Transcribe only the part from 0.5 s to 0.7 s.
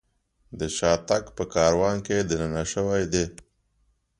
د